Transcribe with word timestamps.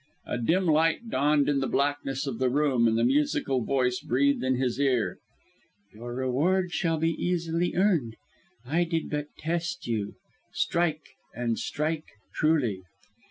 A 0.25 0.39
dim 0.39 0.65
light 0.65 1.11
dawned 1.11 1.47
in 1.47 1.59
the 1.59 1.67
blackness 1.67 2.25
of 2.25 2.39
the 2.39 2.49
room 2.49 2.87
and 2.87 2.97
the 2.97 3.03
musical 3.03 3.63
voice 3.63 3.99
breathed 4.01 4.43
in 4.43 4.55
his 4.55 4.79
ear: 4.79 5.19
"Your 5.93 6.15
reward 6.15 6.71
shall 6.71 6.97
be 6.97 7.11
easily 7.11 7.75
earned. 7.75 8.15
I 8.65 8.83
did 8.83 9.11
but 9.11 9.27
test 9.37 9.85
you. 9.85 10.15
Strike 10.53 11.05
and 11.35 11.59
strike 11.59 12.05
truly!" 12.33 12.81